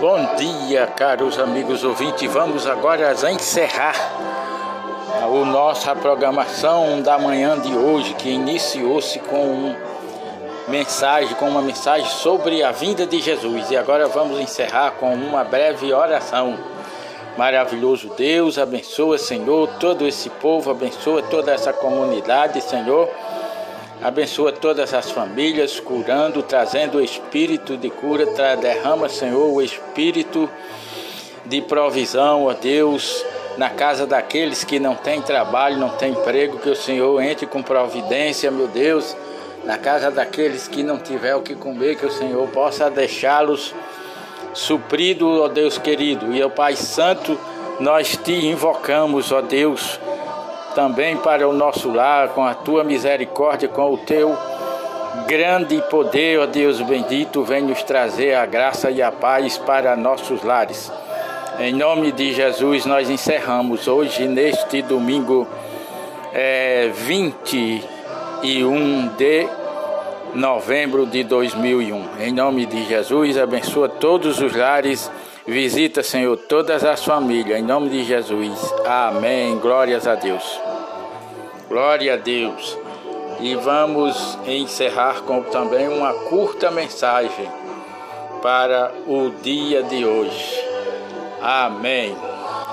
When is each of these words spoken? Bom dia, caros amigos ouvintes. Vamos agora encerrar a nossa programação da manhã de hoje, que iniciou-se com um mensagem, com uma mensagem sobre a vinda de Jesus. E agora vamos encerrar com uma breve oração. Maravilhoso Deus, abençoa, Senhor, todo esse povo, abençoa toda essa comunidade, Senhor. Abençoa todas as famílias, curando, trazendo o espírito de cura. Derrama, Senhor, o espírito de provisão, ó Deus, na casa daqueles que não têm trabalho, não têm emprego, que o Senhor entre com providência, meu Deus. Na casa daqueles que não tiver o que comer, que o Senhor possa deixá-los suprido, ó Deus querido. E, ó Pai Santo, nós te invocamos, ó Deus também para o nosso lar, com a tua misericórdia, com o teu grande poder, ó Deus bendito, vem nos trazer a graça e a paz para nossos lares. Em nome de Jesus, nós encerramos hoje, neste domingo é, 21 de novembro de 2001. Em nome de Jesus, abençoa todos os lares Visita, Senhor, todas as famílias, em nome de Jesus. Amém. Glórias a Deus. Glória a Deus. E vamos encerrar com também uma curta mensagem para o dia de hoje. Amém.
Bom 0.00 0.36
dia, 0.36 0.86
caros 0.86 1.40
amigos 1.40 1.82
ouvintes. 1.82 2.32
Vamos 2.32 2.68
agora 2.68 3.12
encerrar 3.32 3.96
a 5.20 5.26
nossa 5.44 5.92
programação 5.96 7.02
da 7.02 7.18
manhã 7.18 7.58
de 7.58 7.74
hoje, 7.74 8.14
que 8.14 8.28
iniciou-se 8.28 9.18
com 9.18 9.44
um 9.44 9.76
mensagem, 10.68 11.34
com 11.34 11.48
uma 11.48 11.60
mensagem 11.60 12.06
sobre 12.06 12.62
a 12.62 12.70
vinda 12.70 13.04
de 13.06 13.20
Jesus. 13.20 13.72
E 13.72 13.76
agora 13.76 14.06
vamos 14.06 14.38
encerrar 14.38 14.92
com 14.92 15.12
uma 15.12 15.42
breve 15.42 15.92
oração. 15.92 16.56
Maravilhoso 17.36 18.12
Deus, 18.16 18.56
abençoa, 18.56 19.18
Senhor, 19.18 19.68
todo 19.80 20.06
esse 20.06 20.30
povo, 20.30 20.70
abençoa 20.70 21.22
toda 21.22 21.52
essa 21.52 21.72
comunidade, 21.72 22.60
Senhor. 22.60 23.08
Abençoa 24.00 24.52
todas 24.52 24.94
as 24.94 25.10
famílias, 25.10 25.80
curando, 25.80 26.40
trazendo 26.40 26.98
o 26.98 27.02
espírito 27.02 27.76
de 27.76 27.90
cura. 27.90 28.26
Derrama, 28.56 29.08
Senhor, 29.08 29.52
o 29.52 29.60
espírito 29.60 30.48
de 31.44 31.60
provisão, 31.60 32.44
ó 32.44 32.52
Deus, 32.52 33.24
na 33.56 33.70
casa 33.70 34.06
daqueles 34.06 34.62
que 34.62 34.78
não 34.78 34.94
têm 34.94 35.20
trabalho, 35.20 35.78
não 35.78 35.90
têm 35.90 36.12
emprego, 36.12 36.58
que 36.58 36.70
o 36.70 36.76
Senhor 36.76 37.20
entre 37.20 37.44
com 37.44 37.60
providência, 37.60 38.52
meu 38.52 38.68
Deus. 38.68 39.16
Na 39.64 39.76
casa 39.76 40.12
daqueles 40.12 40.68
que 40.68 40.84
não 40.84 40.98
tiver 40.98 41.34
o 41.34 41.42
que 41.42 41.56
comer, 41.56 41.96
que 41.96 42.06
o 42.06 42.12
Senhor 42.12 42.46
possa 42.50 42.88
deixá-los 42.88 43.74
suprido, 44.54 45.42
ó 45.42 45.48
Deus 45.48 45.76
querido. 45.76 46.32
E, 46.32 46.40
ó 46.40 46.48
Pai 46.48 46.76
Santo, 46.76 47.36
nós 47.80 48.16
te 48.16 48.32
invocamos, 48.32 49.32
ó 49.32 49.40
Deus 49.40 49.98
também 50.78 51.16
para 51.16 51.48
o 51.48 51.52
nosso 51.52 51.90
lar, 51.90 52.28
com 52.28 52.44
a 52.44 52.54
tua 52.54 52.84
misericórdia, 52.84 53.68
com 53.68 53.94
o 53.94 53.98
teu 53.98 54.38
grande 55.26 55.82
poder, 55.90 56.38
ó 56.38 56.46
Deus 56.46 56.80
bendito, 56.80 57.42
vem 57.42 57.64
nos 57.64 57.82
trazer 57.82 58.34
a 58.34 58.46
graça 58.46 58.88
e 58.88 59.02
a 59.02 59.10
paz 59.10 59.58
para 59.58 59.96
nossos 59.96 60.44
lares. 60.44 60.92
Em 61.58 61.72
nome 61.72 62.12
de 62.12 62.32
Jesus, 62.32 62.86
nós 62.86 63.10
encerramos 63.10 63.88
hoje, 63.88 64.28
neste 64.28 64.80
domingo 64.80 65.48
é, 66.32 66.92
21 66.94 69.08
de 69.16 69.48
novembro 70.32 71.06
de 71.06 71.24
2001. 71.24 72.04
Em 72.20 72.32
nome 72.32 72.66
de 72.66 72.84
Jesus, 72.84 73.36
abençoa 73.36 73.88
todos 73.88 74.40
os 74.40 74.54
lares 74.54 75.10
Visita, 75.48 76.02
Senhor, 76.02 76.36
todas 76.36 76.84
as 76.84 77.02
famílias, 77.02 77.58
em 77.58 77.62
nome 77.62 77.88
de 77.88 78.04
Jesus. 78.04 78.70
Amém. 78.84 79.56
Glórias 79.56 80.06
a 80.06 80.14
Deus. 80.14 80.67
Glória 81.68 82.14
a 82.14 82.16
Deus. 82.16 82.78
E 83.40 83.54
vamos 83.54 84.38
encerrar 84.46 85.22
com 85.22 85.42
também 85.42 85.86
uma 85.86 86.12
curta 86.12 86.70
mensagem 86.70 87.48
para 88.42 88.92
o 89.06 89.30
dia 89.42 89.82
de 89.82 90.04
hoje. 90.04 90.64
Amém. 91.40 92.16